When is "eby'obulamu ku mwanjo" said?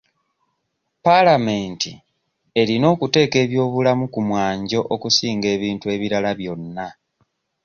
3.45-4.79